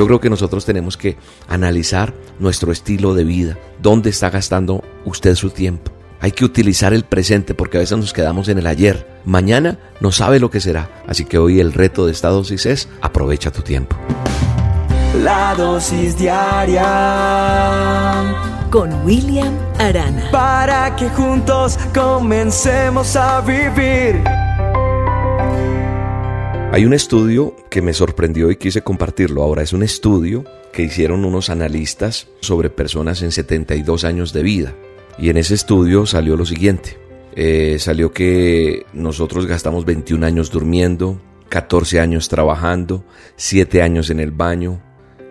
[0.00, 5.34] Yo creo que nosotros tenemos que analizar nuestro estilo de vida, dónde está gastando usted
[5.34, 5.92] su tiempo.
[6.22, 9.06] Hay que utilizar el presente porque a veces nos quedamos en el ayer.
[9.26, 10.88] Mañana no sabe lo que será.
[11.06, 13.94] Así que hoy el reto de esta dosis es aprovecha tu tiempo.
[15.22, 16.86] La dosis diaria
[18.70, 20.30] con William Arana.
[20.32, 24.22] Para que juntos comencemos a vivir.
[26.72, 29.42] Hay un estudio que me sorprendió y quise compartirlo.
[29.42, 34.74] Ahora es un estudio que hicieron unos analistas sobre personas en 72 años de vida.
[35.18, 36.96] Y en ese estudio salió lo siguiente.
[37.34, 44.30] Eh, salió que nosotros gastamos 21 años durmiendo, 14 años trabajando, 7 años en el
[44.30, 44.80] baño,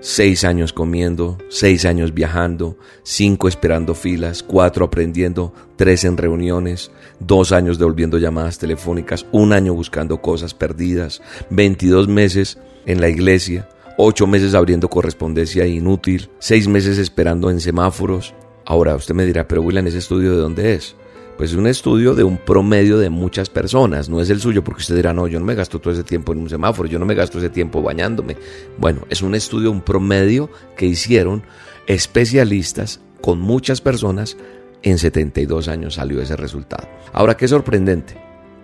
[0.01, 7.51] seis años comiendo, seis años viajando, cinco esperando filas, cuatro aprendiendo, tres en reuniones, dos
[7.51, 13.67] años devolviendo llamadas telefónicas, un año buscando cosas perdidas, 22 meses en la iglesia,
[13.97, 18.33] ocho meses abriendo correspondencia inútil, seis meses esperando en semáforos.
[18.65, 20.95] Ahora usted me dirá, pero William, ¿ese estudio de dónde es?
[21.39, 24.81] Pues es un estudio de un promedio de muchas personas, no es el suyo porque
[24.81, 27.05] usted dirá, no, yo no me gasto todo ese tiempo en un semáforo, yo no
[27.05, 28.35] me gasto ese tiempo bañándome.
[28.77, 31.43] Bueno, es un estudio, un promedio que hicieron
[31.87, 34.35] especialistas con muchas personas,
[34.83, 36.89] en 72 años salió ese resultado.
[37.13, 38.17] Ahora, qué sorprendente.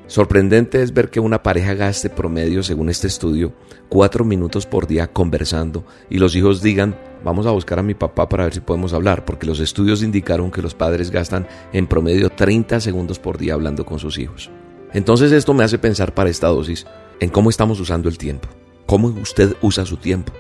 [0.08, 3.54] Sorprendente es ver que una pareja gaste promedio, según este estudio,
[3.88, 8.30] cuatro minutos por día conversando y los hijos digan, vamos a buscar a mi papá
[8.30, 12.30] para ver si podemos hablar, porque los estudios indicaron que los padres gastan en promedio
[12.30, 14.52] 30 segundos por día hablando con sus hijos.
[14.94, 16.86] Entonces esto me hace pensar para esta dosis
[17.20, 18.48] en cómo estamos usando el tiempo,
[18.86, 20.32] cómo usted usa su tiempo.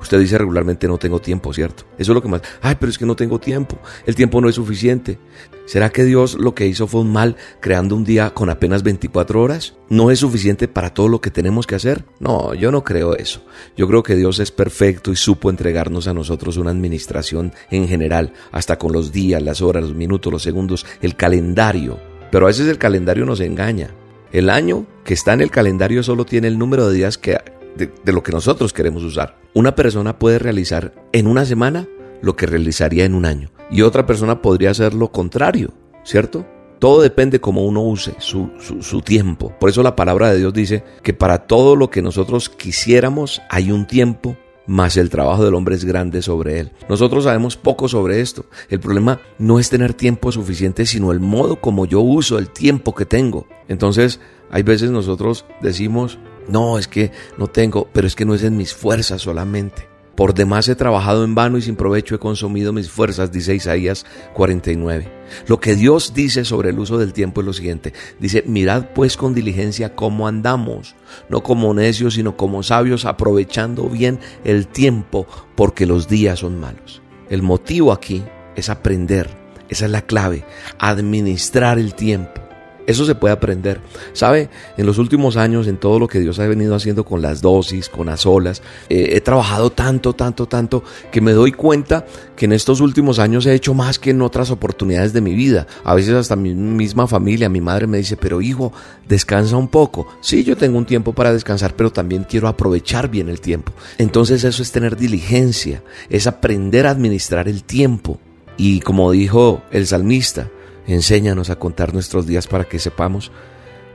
[0.00, 1.84] Usted dice regularmente no tengo tiempo, ¿cierto?
[1.98, 2.42] Eso es lo que más...
[2.62, 3.78] Ay, pero es que no tengo tiempo.
[4.06, 5.18] El tiempo no es suficiente.
[5.66, 9.40] ¿Será que Dios lo que hizo fue un mal creando un día con apenas 24
[9.40, 9.74] horas?
[9.88, 12.04] ¿No es suficiente para todo lo que tenemos que hacer?
[12.18, 13.44] No, yo no creo eso.
[13.76, 18.32] Yo creo que Dios es perfecto y supo entregarnos a nosotros una administración en general,
[18.52, 22.00] hasta con los días, las horas, los minutos, los segundos, el calendario.
[22.32, 23.90] Pero a veces el calendario nos engaña.
[24.32, 27.38] El año que está en el calendario solo tiene el número de días que
[27.76, 29.36] de, lo que nosotros queremos usar.
[29.54, 31.88] Una persona puede realizar en una semana
[32.22, 35.72] lo que realizaría en un año y otra persona podría hacer lo contrario,
[36.04, 36.46] ¿cierto?
[36.78, 39.52] Todo depende cómo uno use su, su, tiempo.
[39.60, 43.70] Por eso la palabra de Dios dice que para todo lo que nosotros quisiéramos hay
[43.70, 44.36] un tiempo,
[44.66, 46.72] más el trabajo del hombre es grande sobre él.
[46.88, 48.46] Nosotros sabemos poco sobre esto.
[48.70, 52.94] El problema no es tener tiempo suficiente, sino el modo como yo uso el tiempo
[52.94, 53.46] que tengo.
[53.68, 54.20] Entonces,
[54.50, 58.56] hay veces nosotros decimos, no, es que no tengo, pero es que no es en
[58.56, 59.90] mis fuerzas solamente.
[60.20, 64.04] Por demás he trabajado en vano y sin provecho he consumido mis fuerzas, dice Isaías
[64.34, 65.10] 49.
[65.46, 67.94] Lo que Dios dice sobre el uso del tiempo es lo siguiente.
[68.18, 70.94] Dice, mirad pues con diligencia cómo andamos,
[71.30, 77.00] no como necios, sino como sabios, aprovechando bien el tiempo, porque los días son malos.
[77.30, 78.22] El motivo aquí
[78.56, 79.30] es aprender,
[79.70, 80.44] esa es la clave,
[80.78, 82.49] administrar el tiempo.
[82.86, 83.80] Eso se puede aprender.
[84.12, 84.48] ¿Sabe?
[84.76, 87.88] En los últimos años, en todo lo que Dios ha venido haciendo con las dosis,
[87.88, 92.52] con las olas, eh, he trabajado tanto, tanto, tanto, que me doy cuenta que en
[92.52, 95.66] estos últimos años he hecho más que en otras oportunidades de mi vida.
[95.84, 98.72] A veces hasta mi misma familia, mi madre me dice, pero hijo,
[99.08, 100.06] descansa un poco.
[100.20, 103.72] Sí, yo tengo un tiempo para descansar, pero también quiero aprovechar bien el tiempo.
[103.98, 108.18] Entonces eso es tener diligencia, es aprender a administrar el tiempo.
[108.56, 110.48] Y como dijo el salmista,
[110.86, 113.30] Enséñanos a contar nuestros días para que sepamos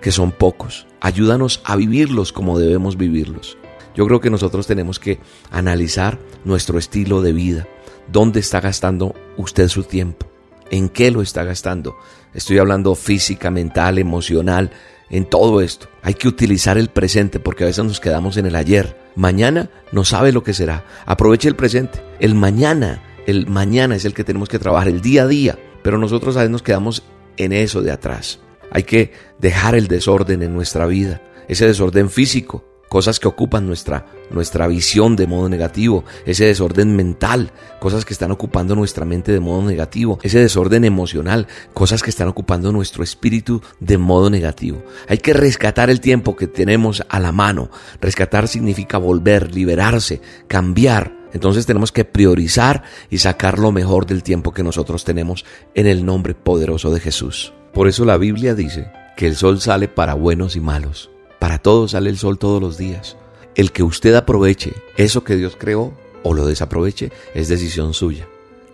[0.02, 0.88] que son pocos.
[1.02, 3.58] Ayúdanos a vivirlos como debemos vivirlos.
[3.96, 5.20] Yo creo que nosotros tenemos que
[5.52, 7.68] analizar nuestro estilo de vida.
[8.12, 10.28] ¿Dónde está gastando usted su tiempo?
[10.70, 11.96] ¿En qué lo está gastando?
[12.34, 14.72] Estoy hablando física, mental, emocional,
[15.10, 15.88] en todo esto.
[16.02, 18.98] Hay que utilizar el presente porque a veces nos quedamos en el ayer.
[19.16, 20.86] Mañana no sabe lo que será.
[21.06, 22.02] Aproveche el presente.
[22.20, 25.58] El mañana, el mañana es el que tenemos que trabajar, el día a día.
[25.86, 27.04] Pero nosotros a veces nos quedamos
[27.38, 28.40] en eso de atrás.
[28.72, 34.08] Hay que dejar el desorden en nuestra vida, ese desorden físico, cosas que ocupan nuestra,
[34.32, 39.40] nuestra visión de modo negativo, ese desorden mental, cosas que están ocupando nuestra mente de
[39.40, 41.46] modo negativo, ese desorden emocional,
[41.76, 44.84] cosas que están ocupando nuestro espíritu de modo negativo.
[45.08, 47.70] Hay que rescatar el tiempo que tenemos a la mano.
[48.02, 54.54] Rescatar significa volver, liberarse, cambiar entonces tenemos que priorizar y sacar lo mejor del tiempo
[54.54, 55.44] que nosotros tenemos
[55.74, 57.52] en el nombre poderoso de Jesús.
[57.74, 61.10] Por eso la Biblia dice que el sol sale para buenos y malos.
[61.38, 63.18] Para todos sale el sol todos los días.
[63.54, 65.94] El que usted aproveche eso que Dios creó
[66.24, 68.30] o lo desaproveche es decisión suya.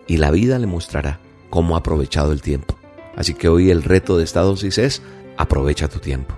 [0.06, 1.20] Y la vida le mostrará
[1.50, 2.78] cómo ha aprovechado el tiempo.
[3.16, 5.02] Así que hoy el reto de esta dosis es
[5.36, 6.36] aprovecha tu tiempo.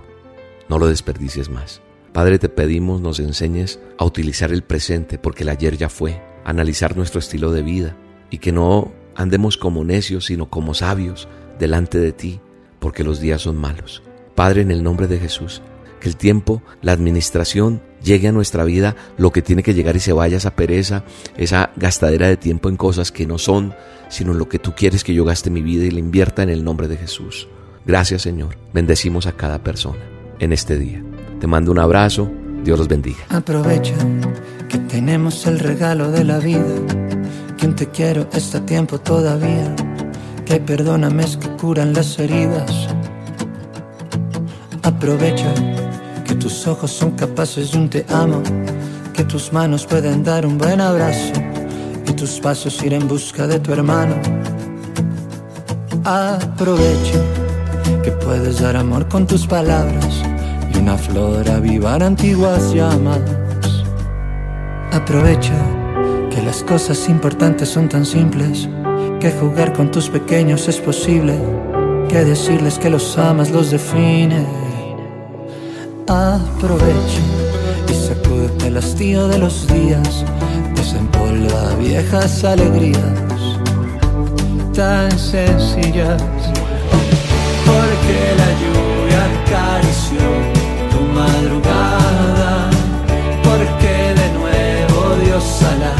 [0.70, 1.82] No lo desperdicies más.
[2.14, 6.96] Padre, te pedimos nos enseñes a utilizar el presente porque el ayer ya fue, analizar
[6.96, 7.96] nuestro estilo de vida
[8.30, 11.28] y que no andemos como necios, sino como sabios
[11.58, 12.40] delante de ti,
[12.78, 14.04] porque los días son malos.
[14.36, 15.60] Padre, en el nombre de Jesús,
[15.98, 20.00] que el tiempo, la administración llegue a nuestra vida lo que tiene que llegar y
[20.00, 21.02] se vaya esa pereza,
[21.36, 23.74] esa gastadera de tiempo en cosas que no son,
[24.08, 26.62] sino lo que tú quieres que yo gaste mi vida y la invierta en el
[26.62, 27.48] nombre de Jesús.
[27.84, 29.98] Gracias Señor, bendecimos a cada persona
[30.38, 31.02] en este día.
[31.40, 32.30] Te mando un abrazo,
[32.62, 33.18] Dios los bendiga.
[33.28, 33.94] Aprovecha
[34.68, 36.64] que tenemos el regalo de la vida.
[37.58, 39.74] Quien te quiero está a tiempo todavía.
[40.46, 42.88] Que perdóname es que curan las heridas.
[44.82, 45.52] Aprovecha
[46.24, 48.42] que tus ojos son capaces de un te amo.
[49.12, 51.32] Que tus manos pueden dar un buen abrazo.
[52.06, 54.14] Y tus pasos ir en busca de tu hermano.
[56.04, 57.20] Aprovecha
[58.02, 60.33] que puedes dar amor con tus palabras
[60.84, 63.20] y una flor avivar antiguas llamas.
[64.92, 65.54] Aprovecha
[66.30, 68.68] que las cosas importantes son tan simples,
[69.18, 71.38] que jugar con tus pequeños es posible,
[72.08, 74.44] que decirles que los amas los define.
[76.06, 77.22] Aprovecha
[77.90, 80.24] y sacúdete el hastío de los días,
[80.74, 83.00] desempolva viejas alegrías
[84.74, 86.20] tan sencillas,
[87.64, 90.53] porque la lluvia acarició
[91.14, 92.70] madrugada,
[93.42, 95.94] porque de nuevo Dios a la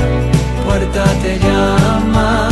[0.65, 2.49] puerta te llama,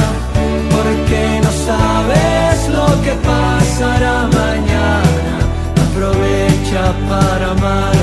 [0.74, 5.34] porque no sabes lo que pasará mañana,
[5.86, 7.94] aprovecha para amar,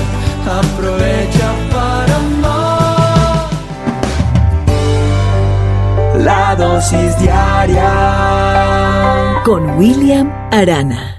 [0.61, 3.47] aprovecha para amar.
[6.17, 7.91] La dosis diaria
[9.45, 11.18] con William Arana.